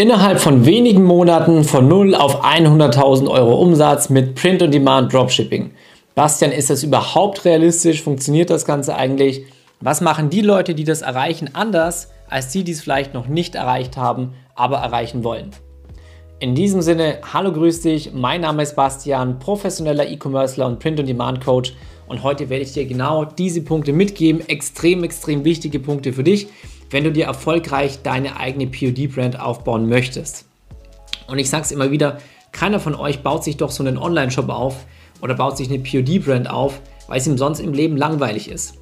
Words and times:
Innerhalb 0.00 0.40
von 0.40 0.64
wenigen 0.64 1.04
Monaten 1.04 1.62
von 1.62 1.86
0 1.86 2.14
auf 2.14 2.42
100.000 2.42 3.28
Euro 3.28 3.60
Umsatz 3.60 4.08
mit 4.08 4.34
Print-on-Demand 4.34 5.12
Dropshipping. 5.12 5.72
Bastian, 6.14 6.52
ist 6.52 6.70
das 6.70 6.82
überhaupt 6.82 7.44
realistisch? 7.44 8.00
Funktioniert 8.00 8.48
das 8.48 8.64
Ganze 8.64 8.96
eigentlich? 8.96 9.42
Was 9.82 10.00
machen 10.00 10.30
die 10.30 10.40
Leute, 10.40 10.74
die 10.74 10.84
das 10.84 11.02
erreichen, 11.02 11.50
anders 11.52 12.08
als 12.30 12.48
die, 12.48 12.64
die 12.64 12.72
es 12.72 12.80
vielleicht 12.80 13.12
noch 13.12 13.26
nicht 13.26 13.56
erreicht 13.56 13.98
haben, 13.98 14.32
aber 14.54 14.78
erreichen 14.78 15.22
wollen? 15.22 15.50
In 16.38 16.54
diesem 16.54 16.80
Sinne, 16.80 17.18
hallo, 17.34 17.52
grüß 17.52 17.82
dich. 17.82 18.14
Mein 18.14 18.40
Name 18.40 18.62
ist 18.62 18.76
Bastian, 18.76 19.38
professioneller 19.38 20.08
E-Commercer 20.08 20.66
und 20.66 20.78
Print-on-Demand-Coach. 20.78 21.74
Und 22.08 22.22
heute 22.22 22.48
werde 22.48 22.64
ich 22.64 22.72
dir 22.72 22.86
genau 22.86 23.26
diese 23.26 23.60
Punkte 23.60 23.92
mitgeben. 23.92 24.48
Extrem, 24.48 25.04
extrem 25.04 25.44
wichtige 25.44 25.78
Punkte 25.78 26.14
für 26.14 26.24
dich 26.24 26.48
wenn 26.90 27.04
du 27.04 27.12
dir 27.12 27.26
erfolgreich 27.26 28.02
deine 28.02 28.36
eigene 28.36 28.66
POD-Brand 28.66 29.40
aufbauen 29.40 29.88
möchtest. 29.88 30.46
Und 31.26 31.38
ich 31.38 31.48
sage 31.48 31.62
es 31.62 31.72
immer 31.72 31.90
wieder, 31.90 32.18
keiner 32.52 32.80
von 32.80 32.94
euch 32.94 33.22
baut 33.22 33.44
sich 33.44 33.56
doch 33.56 33.70
so 33.70 33.84
einen 33.84 33.96
Online-Shop 33.96 34.48
auf 34.48 34.84
oder 35.22 35.34
baut 35.34 35.56
sich 35.56 35.68
eine 35.68 35.78
POD-Brand 35.78 36.50
auf, 36.50 36.80
weil 37.06 37.18
es 37.18 37.26
ihm 37.26 37.38
sonst 37.38 37.60
im 37.60 37.72
Leben 37.72 37.96
langweilig 37.96 38.50
ist. 38.50 38.74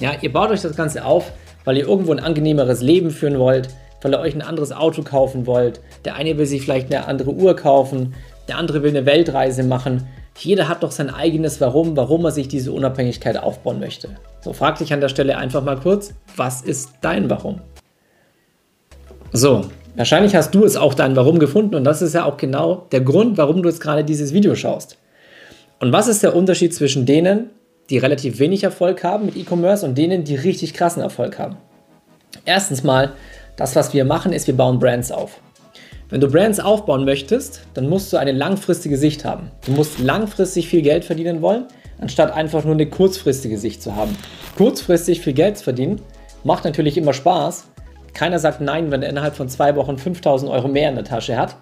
Ja, 0.00 0.12
ihr 0.20 0.32
baut 0.32 0.50
euch 0.50 0.62
das 0.62 0.76
Ganze 0.76 1.04
auf, 1.04 1.32
weil 1.64 1.76
ihr 1.76 1.88
irgendwo 1.88 2.12
ein 2.12 2.20
angenehmeres 2.20 2.82
Leben 2.82 3.10
führen 3.10 3.38
wollt, 3.38 3.70
weil 4.02 4.12
ihr 4.12 4.20
euch 4.20 4.34
ein 4.34 4.42
anderes 4.42 4.72
Auto 4.72 5.02
kaufen 5.02 5.46
wollt. 5.46 5.80
Der 6.04 6.14
eine 6.14 6.38
will 6.38 6.46
sich 6.46 6.62
vielleicht 6.62 6.92
eine 6.92 7.08
andere 7.08 7.32
Uhr 7.32 7.56
kaufen, 7.56 8.14
der 8.46 8.58
andere 8.58 8.82
will 8.82 8.90
eine 8.90 9.06
Weltreise 9.06 9.64
machen. 9.64 10.06
Jeder 10.38 10.68
hat 10.68 10.82
doch 10.82 10.92
sein 10.92 11.10
eigenes 11.10 11.60
Warum, 11.60 11.96
warum 11.96 12.24
er 12.26 12.30
sich 12.30 12.46
diese 12.46 12.72
Unabhängigkeit 12.72 13.38
aufbauen 13.38 13.80
möchte. 13.80 14.10
So, 14.46 14.52
frag 14.52 14.78
dich 14.78 14.92
an 14.92 15.00
der 15.00 15.08
Stelle 15.08 15.38
einfach 15.38 15.64
mal 15.64 15.74
kurz, 15.76 16.14
was 16.36 16.62
ist 16.62 16.90
dein 17.00 17.28
Warum? 17.28 17.62
So, 19.32 19.64
wahrscheinlich 19.96 20.36
hast 20.36 20.54
du 20.54 20.64
es 20.64 20.76
auch 20.76 20.94
dein 20.94 21.16
Warum 21.16 21.40
gefunden 21.40 21.74
und 21.74 21.82
das 21.82 22.00
ist 22.00 22.14
ja 22.14 22.24
auch 22.24 22.36
genau 22.36 22.86
der 22.92 23.00
Grund, 23.00 23.38
warum 23.38 23.60
du 23.60 23.68
jetzt 23.68 23.80
gerade 23.80 24.04
dieses 24.04 24.32
Video 24.32 24.54
schaust. 24.54 24.98
Und 25.80 25.92
was 25.92 26.06
ist 26.06 26.22
der 26.22 26.36
Unterschied 26.36 26.72
zwischen 26.72 27.06
denen, 27.06 27.50
die 27.90 27.98
relativ 27.98 28.38
wenig 28.38 28.62
Erfolg 28.62 29.02
haben 29.02 29.26
mit 29.26 29.36
E-Commerce 29.36 29.84
und 29.84 29.98
denen, 29.98 30.22
die 30.22 30.36
richtig 30.36 30.74
krassen 30.74 31.02
Erfolg 31.02 31.40
haben? 31.40 31.56
Erstens 32.44 32.84
mal, 32.84 33.14
das, 33.56 33.74
was 33.74 33.94
wir 33.94 34.04
machen, 34.04 34.32
ist, 34.32 34.46
wir 34.46 34.56
bauen 34.56 34.78
Brands 34.78 35.10
auf. 35.10 35.40
Wenn 36.08 36.20
du 36.20 36.28
Brands 36.28 36.60
aufbauen 36.60 37.04
möchtest, 37.04 37.62
dann 37.74 37.88
musst 37.88 38.12
du 38.12 38.16
eine 38.16 38.30
langfristige 38.30 38.96
Sicht 38.96 39.24
haben. 39.24 39.50
Du 39.66 39.72
musst 39.72 39.98
langfristig 39.98 40.68
viel 40.68 40.82
Geld 40.82 41.04
verdienen 41.04 41.42
wollen, 41.42 41.64
anstatt 42.00 42.32
einfach 42.32 42.64
nur 42.64 42.74
eine 42.74 42.86
kurzfristige 42.86 43.58
Sicht 43.58 43.82
zu 43.82 43.94
haben. 43.94 44.16
Kurzfristig 44.56 45.20
viel 45.20 45.32
Geld 45.32 45.58
zu 45.58 45.64
verdienen 45.64 46.00
macht 46.44 46.64
natürlich 46.64 46.96
immer 46.96 47.12
Spaß. 47.12 47.68
Keiner 48.14 48.38
sagt 48.38 48.60
nein, 48.60 48.90
wenn 48.90 49.02
er 49.02 49.10
innerhalb 49.10 49.36
von 49.36 49.48
zwei 49.48 49.76
Wochen 49.76 49.98
5000 49.98 50.50
Euro 50.50 50.68
mehr 50.68 50.88
in 50.88 50.94
der 50.94 51.04
Tasche 51.04 51.36
hat. 51.36 51.56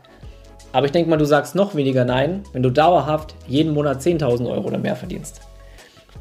Aber 0.72 0.86
ich 0.86 0.92
denke 0.92 1.08
mal, 1.08 1.16
du 1.16 1.24
sagst 1.24 1.54
noch 1.54 1.74
weniger 1.74 2.04
nein, 2.04 2.42
wenn 2.52 2.62
du 2.62 2.70
dauerhaft 2.70 3.34
jeden 3.46 3.72
Monat 3.72 4.00
10.000 4.00 4.50
Euro 4.50 4.66
oder 4.66 4.78
mehr 4.78 4.96
verdienst. 4.96 5.40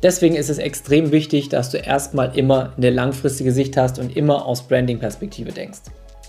Deswegen 0.04 0.36
ist 0.36 0.50
es 0.50 0.58
extrem 0.58 1.12
wichtig, 1.12 1.50
dass 1.50 1.70
du 1.70 1.78
erstmal 1.78 2.38
immer 2.38 2.74
eine 2.78 2.90
langfristige 2.90 3.52
Sicht 3.52 3.78
hast 3.78 4.00
und 4.00 4.16
immer 4.16 4.46
aus 4.46 4.68
Branding-Perspektive 4.68 5.52
denkst. 5.52 5.80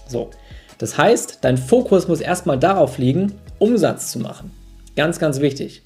So, 0.06 0.30
das 0.78 0.96
heißt, 0.96 1.38
dein 1.42 1.56
Fokus 1.56 2.08
muss 2.08 2.20
erstmal 2.20 2.58
darauf 2.58 2.98
liegen, 2.98 3.32
Umsatz 3.58 4.10
zu 4.10 4.20
machen. 4.20 4.52
Ganz, 4.96 5.18
ganz 5.18 5.40
wichtig. 5.40 5.82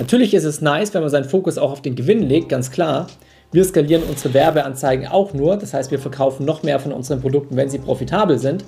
Natürlich 0.00 0.32
ist 0.32 0.44
es 0.44 0.62
nice, 0.62 0.94
wenn 0.94 1.02
man 1.02 1.10
seinen 1.10 1.28
Fokus 1.28 1.58
auch 1.58 1.72
auf 1.72 1.82
den 1.82 1.94
Gewinn 1.94 2.22
legt, 2.22 2.48
ganz 2.48 2.70
klar. 2.70 3.06
Wir 3.52 3.62
skalieren 3.64 4.02
unsere 4.02 4.32
Werbeanzeigen 4.32 5.06
auch 5.06 5.34
nur, 5.34 5.58
das 5.58 5.74
heißt, 5.74 5.90
wir 5.90 5.98
verkaufen 5.98 6.46
noch 6.46 6.62
mehr 6.62 6.80
von 6.80 6.94
unseren 6.94 7.20
Produkten, 7.20 7.54
wenn 7.54 7.68
sie 7.68 7.80
profitabel 7.80 8.38
sind. 8.38 8.64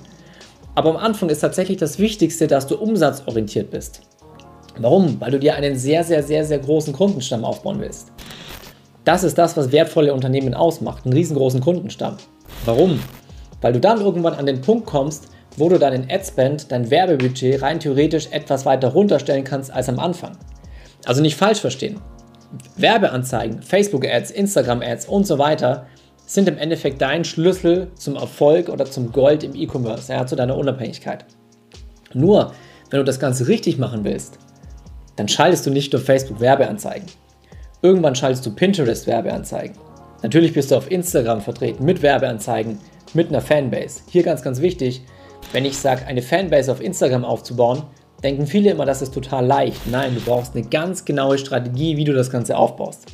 Aber 0.75 0.91
am 0.91 0.97
Anfang 0.97 1.29
ist 1.29 1.39
tatsächlich 1.39 1.77
das 1.77 1.97
Wichtigste, 1.97 2.45
dass 2.45 2.67
du 2.67 2.77
umsatzorientiert 2.77 3.71
bist. 3.71 4.01
Warum? 4.77 5.19
Weil 5.19 5.31
du 5.31 5.39
dir 5.39 5.55
einen 5.55 5.75
sehr, 5.75 6.03
sehr, 6.03 6.21
sehr, 6.21 6.45
sehr 6.45 6.59
großen 6.59 6.93
Kundenstamm 6.93 7.45
aufbauen 7.45 7.81
willst. 7.81 8.11
Das 9.03 9.23
ist 9.23 9.35
das, 9.35 9.57
was 9.57 9.71
wertvolle 9.71 10.13
Unternehmen 10.13 10.53
ausmacht, 10.53 11.03
einen 11.03 11.13
riesengroßen 11.13 11.61
Kundenstamm. 11.61 12.17
Warum? 12.65 12.99
Weil 13.59 13.73
du 13.73 13.79
dann 13.79 14.01
irgendwann 14.01 14.35
an 14.35 14.45
den 14.45 14.61
Punkt 14.61 14.85
kommst, 14.85 15.29
wo 15.57 15.67
du 15.67 15.79
deinen 15.79 16.11
Adspend, 16.11 16.71
dein 16.71 16.91
Werbebudget 16.91 17.63
rein 17.63 17.79
theoretisch 17.79 18.27
etwas 18.29 18.67
weiter 18.67 18.89
runterstellen 18.89 19.43
kannst 19.43 19.73
als 19.73 19.89
am 19.89 19.97
Anfang. 19.97 20.37
Also 21.05 21.21
nicht 21.21 21.35
falsch 21.35 21.59
verstehen. 21.59 21.99
Werbeanzeigen, 22.77 23.61
Facebook-Ads, 23.61 24.31
Instagram-Ads 24.31 25.07
und 25.07 25.25
so 25.25 25.37
weiter 25.37 25.87
sind 26.25 26.47
im 26.47 26.57
Endeffekt 26.57 27.01
dein 27.01 27.25
Schlüssel 27.25 27.91
zum 27.95 28.15
Erfolg 28.15 28.69
oder 28.69 28.85
zum 28.85 29.11
Gold 29.11 29.43
im 29.43 29.55
E-Commerce, 29.55 30.11
ja, 30.11 30.25
zu 30.25 30.35
deiner 30.35 30.57
Unabhängigkeit. 30.57 31.25
Nur, 32.13 32.53
wenn 32.89 32.99
du 32.99 33.03
das 33.03 33.19
Ganze 33.19 33.47
richtig 33.47 33.77
machen 33.77 34.03
willst, 34.03 34.37
dann 35.15 35.27
schaltest 35.27 35.65
du 35.65 35.71
nicht 35.71 35.91
nur 35.91 36.01
Facebook-Werbeanzeigen. 36.01 37.07
Irgendwann 37.81 38.15
schaltest 38.15 38.45
du 38.45 38.51
Pinterest-Werbeanzeigen. 38.51 39.77
Natürlich 40.21 40.53
bist 40.53 40.71
du 40.71 40.75
auf 40.75 40.89
Instagram 40.89 41.41
vertreten 41.41 41.83
mit 41.83 42.01
Werbeanzeigen, 42.01 42.79
mit 43.13 43.27
einer 43.27 43.41
Fanbase. 43.41 44.01
Hier 44.09 44.23
ganz, 44.23 44.41
ganz 44.41 44.61
wichtig, 44.61 45.01
wenn 45.51 45.65
ich 45.65 45.77
sage, 45.77 46.05
eine 46.05 46.21
Fanbase 46.21 46.71
auf 46.71 46.81
Instagram 46.81 47.25
aufzubauen, 47.25 47.83
denken 48.23 48.47
viele 48.47 48.71
immer, 48.71 48.85
das 48.85 49.01
ist 49.01 49.13
total 49.13 49.45
leicht. 49.45 49.87
Nein, 49.91 50.15
du 50.15 50.21
brauchst 50.21 50.55
eine 50.55 50.65
ganz 50.65 51.05
genaue 51.05 51.37
Strategie, 51.37 51.97
wie 51.97 52.05
du 52.05 52.13
das 52.13 52.31
Ganze 52.31 52.57
aufbaust. 52.57 53.05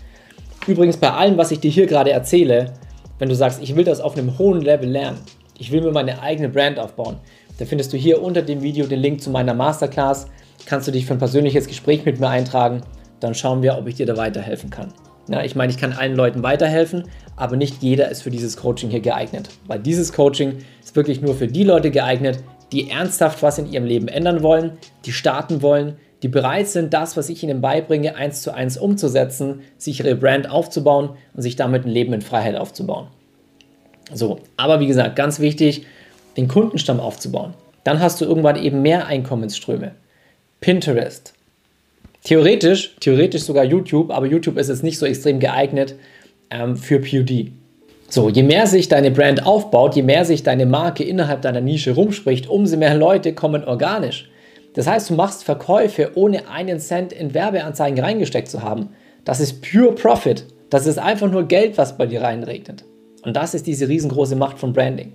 Übrigens 0.68 0.98
bei 0.98 1.12
allem, 1.12 1.38
was 1.38 1.52
ich 1.52 1.60
dir 1.60 1.72
hier 1.72 1.88
gerade 1.88 2.12
erzähle, 2.12 2.74
wenn 3.18 3.30
du 3.30 3.36
sagst, 3.36 3.62
ich 3.62 3.76
will 3.76 3.84
das 3.84 4.02
auf 4.02 4.18
einem 4.18 4.38
hohen 4.38 4.62
Level 4.62 4.88
lernen, 4.88 5.18
ich 5.58 5.72
will 5.72 5.82
mir 5.82 5.92
meine 5.92 6.22
eigene 6.22 6.48
Brand 6.48 6.80
aufbauen, 6.80 7.18
dann 7.58 7.68
findest 7.68 7.92
du 7.92 7.98
hier 7.98 8.22
unter 8.22 8.42
dem 8.42 8.62
Video 8.62 8.86
den 8.86 9.00
Link 9.00 9.22
zu 9.22 9.30
meiner 9.30 9.54
Masterclass. 9.54 10.28
Kannst 10.66 10.88
du 10.88 10.92
dich 10.92 11.06
für 11.06 11.14
ein 11.14 11.20
persönliches 11.20 11.68
Gespräch 11.68 12.06
mit 12.06 12.20
mir 12.20 12.30
eintragen, 12.30 12.82
dann 13.20 13.34
schauen 13.34 13.62
wir, 13.62 13.78
ob 13.78 13.88
ich 13.88 13.96
dir 13.96 14.06
da 14.06 14.16
weiterhelfen 14.16 14.70
kann. 14.70 14.94
Ja, 15.28 15.44
ich 15.44 15.56
meine, 15.56 15.72
ich 15.72 15.78
kann 15.78 15.94
allen 15.94 16.16
Leuten 16.16 16.42
weiterhelfen, 16.42 17.04
aber 17.36 17.56
nicht 17.56 17.84
jeder 17.84 18.10
ist 18.10 18.22
für 18.22 18.32
dieses 18.32 18.58
Coaching 18.58 18.90
hier 18.90 19.02
geeignet. 19.02 19.50
Weil 19.68 19.80
dieses 19.80 20.14
Coaching 20.14 20.60
ist 20.82 20.96
wirklich 20.96 21.22
nur 21.22 21.36
für 21.36 21.48
die 21.48 21.64
Leute 21.64 21.92
geeignet, 21.92 22.40
die 22.72 22.90
ernsthaft 22.90 23.42
was 23.42 23.58
in 23.58 23.72
ihrem 23.72 23.86
Leben 23.86 24.08
ändern 24.08 24.44
wollen, 24.44 24.78
die 25.06 25.12
starten 25.12 25.62
wollen, 25.62 25.98
die 26.22 26.28
bereit 26.28 26.68
sind, 26.68 26.94
das, 26.94 27.16
was 27.18 27.30
ich 27.30 27.44
ihnen 27.44 27.62
beibringe, 27.62 28.16
eins 28.16 28.42
zu 28.42 28.54
eins 28.54 28.78
umzusetzen, 28.78 29.62
sich 29.78 30.00
ihre 30.00 30.16
Brand 30.16 30.50
aufzubauen 30.50 31.12
und 31.34 31.42
sich 31.42 31.56
damit 31.56 31.86
ein 31.86 31.92
Leben 31.92 32.14
in 32.14 32.22
Freiheit 32.22 32.56
aufzubauen. 32.56 33.08
So, 34.14 34.40
aber 34.58 34.80
wie 34.80 34.88
gesagt, 34.88 35.16
ganz 35.16 35.40
wichtig, 35.40 35.86
den 36.36 36.48
Kundenstamm 36.48 37.00
aufzubauen. 37.00 37.54
Dann 37.84 38.00
hast 38.00 38.20
du 38.20 38.26
irgendwann 38.26 38.58
eben 38.58 38.82
mehr 38.82 39.08
Einkommensströme. 39.08 39.96
Pinterest, 40.60 41.34
Theoretisch, 42.24 42.96
theoretisch 43.00 43.44
sogar 43.44 43.64
YouTube, 43.64 44.12
aber 44.12 44.26
YouTube 44.26 44.58
ist 44.58 44.70
jetzt 44.70 44.84
nicht 44.84 45.00
so 45.00 45.06
extrem 45.06 45.40
geeignet 45.40 45.96
ähm, 46.50 46.76
für 46.76 47.00
PUD. 47.00 47.52
So, 48.12 48.28
je 48.28 48.42
mehr 48.42 48.66
sich 48.66 48.88
deine 48.88 49.12
Brand 49.12 49.46
aufbaut, 49.46 49.96
je 49.96 50.02
mehr 50.02 50.26
sich 50.26 50.42
deine 50.42 50.66
Marke 50.66 51.04
innerhalb 51.04 51.44
deiner 51.44 51.62
Nische 51.62 51.92
rumspricht, 51.92 52.50
umso 52.50 52.76
mehr 52.76 52.96
Leute 52.96 53.34
kommen 53.34 53.64
organisch. 53.64 54.30
Das 54.74 54.88
heißt, 54.88 55.12
du 55.12 55.14
machst 55.14 55.44
Verkäufe 55.44 56.12
ohne 56.16 56.48
einen 56.50 56.80
Cent 56.80 57.14
in 57.14 57.36
Werbeanzeigen 57.36 58.00
reingesteckt 58.00 58.48
zu 58.48 58.64
haben. 58.64 58.90
Das 59.26 59.40
ist 59.40 59.62
pure 59.62 59.94
Profit. 59.94 60.46
Das 60.72 60.88
ist 60.88 60.98
einfach 60.98 61.30
nur 61.30 61.48
Geld, 61.48 61.78
was 61.78 61.98
bei 61.98 62.08
dir 62.08 62.22
reinregnet. 62.22 62.84
Und 63.24 63.36
das 63.36 63.54
ist 63.54 63.68
diese 63.68 63.88
riesengroße 63.88 64.36
Macht 64.36 64.58
von 64.58 64.74
Branding. 64.74 65.14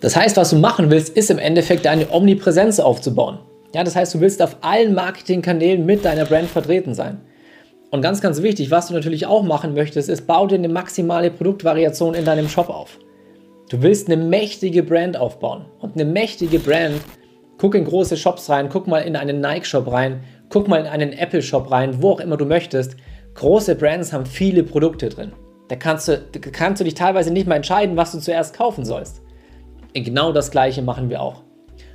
Das 0.00 0.14
heißt, 0.14 0.36
was 0.36 0.50
du 0.50 0.56
machen 0.56 0.90
willst, 0.90 1.16
ist 1.16 1.30
im 1.30 1.38
Endeffekt 1.38 1.84
deine 1.84 2.12
Omnipräsenz 2.12 2.78
aufzubauen. 2.78 3.38
Ja, 3.74 3.82
das 3.82 3.96
heißt, 3.96 4.14
du 4.14 4.20
willst 4.20 4.40
auf 4.40 4.56
allen 4.60 4.94
Marketingkanälen 4.94 5.84
mit 5.84 6.04
deiner 6.04 6.26
Brand 6.26 6.48
vertreten 6.48 6.94
sein. 6.94 7.20
Und 7.96 8.02
ganz, 8.02 8.20
ganz 8.20 8.42
wichtig, 8.42 8.70
was 8.70 8.88
du 8.88 8.94
natürlich 8.94 9.24
auch 9.24 9.42
machen 9.42 9.72
möchtest, 9.72 10.10
ist, 10.10 10.26
bau 10.26 10.46
dir 10.46 10.56
eine 10.56 10.68
maximale 10.68 11.30
Produktvariation 11.30 12.12
in 12.12 12.26
deinem 12.26 12.46
Shop 12.46 12.68
auf. 12.68 12.98
Du 13.70 13.80
willst 13.80 14.10
eine 14.10 14.22
mächtige 14.22 14.82
Brand 14.82 15.16
aufbauen. 15.16 15.64
Und 15.78 15.94
eine 15.94 16.04
mächtige 16.04 16.58
Brand, 16.58 17.00
guck 17.56 17.74
in 17.74 17.86
große 17.86 18.18
Shops 18.18 18.50
rein, 18.50 18.68
guck 18.68 18.86
mal 18.86 18.98
in 18.98 19.16
einen 19.16 19.40
Nike-Shop 19.40 19.90
rein, 19.90 20.22
guck 20.50 20.68
mal 20.68 20.80
in 20.80 20.86
einen 20.86 21.14
Apple-Shop 21.14 21.70
rein, 21.70 22.02
wo 22.02 22.10
auch 22.10 22.20
immer 22.20 22.36
du 22.36 22.44
möchtest. 22.44 22.98
Große 23.32 23.74
Brands 23.76 24.12
haben 24.12 24.26
viele 24.26 24.62
Produkte 24.62 25.08
drin. 25.08 25.32
Da 25.68 25.76
kannst 25.76 26.08
du, 26.08 26.18
da 26.18 26.50
kannst 26.50 26.82
du 26.82 26.84
dich 26.84 26.92
teilweise 26.92 27.32
nicht 27.32 27.46
mal 27.46 27.56
entscheiden, 27.56 27.96
was 27.96 28.12
du 28.12 28.18
zuerst 28.18 28.54
kaufen 28.54 28.84
sollst. 28.84 29.22
Und 29.96 30.04
genau 30.04 30.32
das 30.32 30.50
gleiche 30.50 30.82
machen 30.82 31.08
wir 31.08 31.22
auch. 31.22 31.45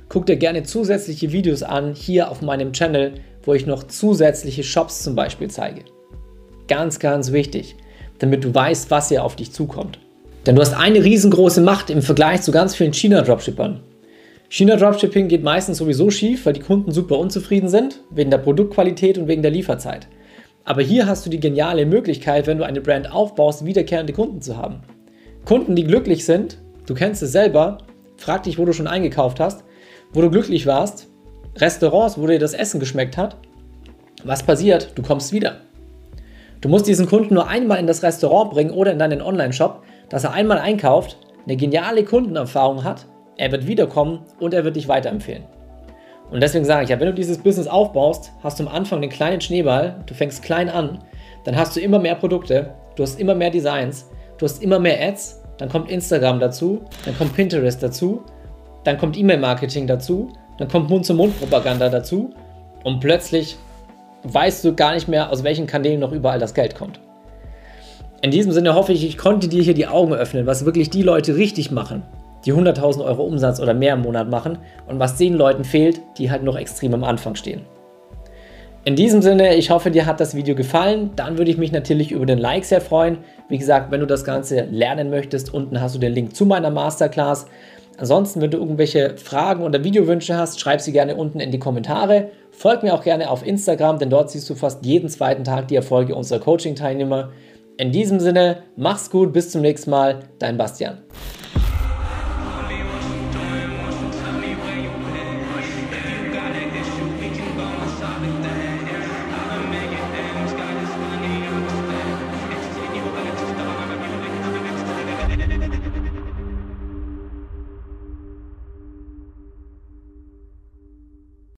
Guck 0.08 0.26
dir 0.26 0.36
gerne 0.36 0.62
zusätzliche 0.62 1.32
Videos 1.32 1.62
an, 1.62 1.94
hier 1.94 2.30
auf 2.30 2.42
meinem 2.42 2.72
Channel, 2.72 3.14
wo 3.44 3.54
ich 3.54 3.66
noch 3.66 3.84
zusätzliche 3.84 4.62
Shops 4.62 5.02
zum 5.02 5.14
Beispiel 5.14 5.50
zeige. 5.50 5.82
Ganz, 6.68 6.98
ganz 6.98 7.32
wichtig, 7.32 7.76
damit 8.18 8.44
du 8.44 8.54
weißt, 8.54 8.90
was 8.90 9.08
hier 9.08 9.24
auf 9.24 9.36
dich 9.36 9.52
zukommt. 9.52 9.98
Denn 10.46 10.56
du 10.56 10.62
hast 10.62 10.74
eine 10.74 11.04
riesengroße 11.04 11.60
Macht 11.60 11.90
im 11.90 12.02
Vergleich 12.02 12.42
zu 12.42 12.52
ganz 12.52 12.74
vielen 12.74 12.92
China-Dropshippern. 12.92 13.80
China-Dropshipping 14.48 15.28
geht 15.28 15.42
meistens 15.42 15.78
sowieso 15.78 16.10
schief, 16.10 16.44
weil 16.44 16.52
die 16.52 16.60
Kunden 16.60 16.92
super 16.92 17.18
unzufrieden 17.18 17.68
sind, 17.68 18.00
wegen 18.10 18.30
der 18.30 18.38
Produktqualität 18.38 19.16
und 19.16 19.28
wegen 19.28 19.42
der 19.42 19.50
Lieferzeit. 19.50 20.08
Aber 20.64 20.82
hier 20.82 21.06
hast 21.06 21.24
du 21.24 21.30
die 21.30 21.40
geniale 21.40 21.86
Möglichkeit, 21.86 22.46
wenn 22.46 22.58
du 22.58 22.64
eine 22.64 22.80
Brand 22.80 23.10
aufbaust, 23.10 23.64
wiederkehrende 23.64 24.12
Kunden 24.12 24.40
zu 24.40 24.56
haben. 24.56 24.82
Kunden, 25.44 25.74
die 25.74 25.84
glücklich 25.84 26.24
sind, 26.24 26.58
du 26.86 26.94
kennst 26.94 27.22
es 27.22 27.32
selber, 27.32 27.78
frag 28.16 28.44
dich, 28.44 28.58
wo 28.58 28.64
du 28.64 28.72
schon 28.72 28.86
eingekauft 28.86 29.40
hast, 29.40 29.64
wo 30.12 30.20
du 30.20 30.30
glücklich 30.30 30.66
warst, 30.66 31.08
Restaurants, 31.56 32.18
wo 32.18 32.26
dir 32.26 32.38
das 32.38 32.54
Essen 32.54 32.80
geschmeckt 32.80 33.16
hat. 33.16 33.36
Was 34.24 34.42
passiert? 34.42 34.92
Du 34.94 35.02
kommst 35.02 35.32
wieder. 35.32 35.56
Du 36.60 36.68
musst 36.68 36.86
diesen 36.86 37.06
Kunden 37.06 37.34
nur 37.34 37.48
einmal 37.48 37.78
in 37.78 37.86
das 37.86 38.02
Restaurant 38.02 38.52
bringen 38.52 38.70
oder 38.70 38.92
in 38.92 38.98
deinen 38.98 39.20
Online-Shop, 39.20 39.82
dass 40.08 40.24
er 40.24 40.32
einmal 40.32 40.58
einkauft, 40.58 41.18
eine 41.44 41.56
geniale 41.56 42.04
Kundenerfahrung 42.04 42.84
hat, 42.84 43.06
er 43.36 43.50
wird 43.50 43.66
wiederkommen 43.66 44.20
und 44.38 44.54
er 44.54 44.64
wird 44.64 44.76
dich 44.76 44.88
weiterempfehlen. 44.88 45.44
Und 46.30 46.42
deswegen 46.42 46.64
sage 46.64 46.84
ich 46.84 46.90
ja, 46.90 47.00
wenn 47.00 47.08
du 47.08 47.14
dieses 47.14 47.38
Business 47.38 47.66
aufbaust, 47.66 48.32
hast 48.42 48.60
du 48.60 48.66
am 48.66 48.72
Anfang 48.74 49.00
den 49.00 49.10
kleinen 49.10 49.40
Schneeball, 49.40 49.96
du 50.06 50.14
fängst 50.14 50.42
klein 50.42 50.68
an, 50.68 51.00
dann 51.44 51.56
hast 51.56 51.74
du 51.76 51.80
immer 51.80 51.98
mehr 51.98 52.14
Produkte, 52.14 52.74
du 52.96 53.02
hast 53.02 53.18
immer 53.18 53.34
mehr 53.34 53.50
Designs, 53.50 54.08
du 54.38 54.44
hast 54.44 54.62
immer 54.62 54.78
mehr 54.78 54.98
Ads, 55.02 55.42
dann 55.58 55.68
kommt 55.68 55.90
Instagram 55.90 56.40
dazu, 56.40 56.82
dann 57.04 57.18
kommt 57.18 57.34
Pinterest 57.34 57.82
dazu, 57.82 58.22
dann 58.84 58.98
kommt 58.98 59.18
E-Mail-Marketing 59.18 59.86
dazu, 59.86 60.30
dann 60.58 60.68
kommt 60.68 60.90
Mund-zu-Mund-Propaganda 60.90 61.88
dazu 61.88 62.30
und 62.84 63.00
plötzlich 63.00 63.56
weißt 64.24 64.64
du 64.64 64.74
gar 64.74 64.94
nicht 64.94 65.08
mehr, 65.08 65.30
aus 65.30 65.44
welchen 65.44 65.66
Kanälen 65.66 66.00
noch 66.00 66.12
überall 66.12 66.38
das 66.38 66.54
Geld 66.54 66.74
kommt. 66.74 67.00
In 68.20 68.30
diesem 68.30 68.52
Sinne 68.52 68.74
hoffe 68.74 68.92
ich, 68.92 69.04
ich 69.04 69.18
konnte 69.18 69.48
dir 69.48 69.62
hier 69.62 69.74
die 69.74 69.88
Augen 69.88 70.12
öffnen, 70.12 70.46
was 70.46 70.64
wirklich 70.64 70.90
die 70.90 71.02
Leute 71.02 71.36
richtig 71.36 71.72
machen, 71.72 72.04
die 72.44 72.52
100.000 72.52 73.04
Euro 73.04 73.24
Umsatz 73.24 73.58
oder 73.58 73.74
mehr 73.74 73.94
im 73.94 74.02
Monat 74.02 74.30
machen 74.30 74.58
und 74.86 75.00
was 75.00 75.16
den 75.16 75.34
Leuten 75.34 75.64
fehlt, 75.64 76.00
die 76.18 76.30
halt 76.30 76.44
noch 76.44 76.56
extrem 76.56 76.94
am 76.94 77.02
Anfang 77.02 77.34
stehen. 77.34 77.62
In 78.84 78.96
diesem 78.96 79.22
Sinne, 79.22 79.54
ich 79.54 79.70
hoffe, 79.70 79.92
dir 79.92 80.06
hat 80.06 80.18
das 80.18 80.34
Video 80.34 80.56
gefallen. 80.56 81.10
Dann 81.14 81.38
würde 81.38 81.52
ich 81.52 81.56
mich 81.56 81.70
natürlich 81.70 82.10
über 82.10 82.26
den 82.26 82.38
Like 82.38 82.64
sehr 82.64 82.80
freuen. 82.80 83.18
Wie 83.48 83.56
gesagt, 83.56 83.92
wenn 83.92 84.00
du 84.00 84.06
das 84.06 84.24
Ganze 84.24 84.62
lernen 84.72 85.08
möchtest, 85.08 85.54
unten 85.54 85.80
hast 85.80 85.94
du 85.94 86.00
den 86.00 86.12
Link 86.12 86.34
zu 86.34 86.46
meiner 86.46 86.70
Masterclass. 86.70 87.46
Ansonsten, 88.02 88.40
wenn 88.40 88.50
du 88.50 88.58
irgendwelche 88.58 89.16
Fragen 89.16 89.62
oder 89.62 89.84
Videowünsche 89.84 90.36
hast, 90.36 90.58
schreib 90.58 90.80
sie 90.80 90.90
gerne 90.90 91.14
unten 91.14 91.38
in 91.38 91.52
die 91.52 91.60
Kommentare. 91.60 92.32
Folg 92.50 92.82
mir 92.82 92.94
auch 92.94 93.04
gerne 93.04 93.30
auf 93.30 93.46
Instagram, 93.46 94.00
denn 94.00 94.10
dort 94.10 94.28
siehst 94.28 94.50
du 94.50 94.56
fast 94.56 94.84
jeden 94.84 95.08
zweiten 95.08 95.44
Tag 95.44 95.68
die 95.68 95.76
Erfolge 95.76 96.16
unserer 96.16 96.40
Coaching-Teilnehmer. 96.40 97.30
In 97.76 97.92
diesem 97.92 98.18
Sinne, 98.18 98.64
mach's 98.74 99.08
gut, 99.08 99.32
bis 99.32 99.52
zum 99.52 99.60
nächsten 99.60 99.90
Mal, 99.90 100.18
dein 100.40 100.56
Bastian. 100.56 100.98